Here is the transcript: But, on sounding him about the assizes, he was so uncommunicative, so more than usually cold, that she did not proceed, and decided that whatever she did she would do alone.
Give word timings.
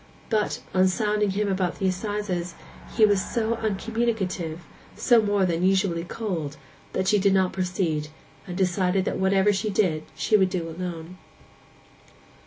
But, 0.31 0.61
on 0.73 0.87
sounding 0.87 1.29
him 1.29 1.47
about 1.47 1.77
the 1.77 1.85
assizes, 1.89 2.55
he 2.97 3.05
was 3.05 3.23
so 3.23 3.53
uncommunicative, 3.57 4.61
so 4.95 5.21
more 5.21 5.45
than 5.45 5.61
usually 5.61 6.03
cold, 6.03 6.57
that 6.93 7.07
she 7.07 7.19
did 7.19 7.35
not 7.35 7.53
proceed, 7.53 8.07
and 8.47 8.57
decided 8.57 9.05
that 9.05 9.19
whatever 9.19 9.53
she 9.53 9.69
did 9.69 10.01
she 10.15 10.35
would 10.35 10.49
do 10.49 10.67
alone. 10.67 11.19